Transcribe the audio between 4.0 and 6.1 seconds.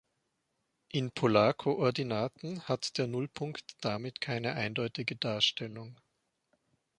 keine eindeutige Darstellung.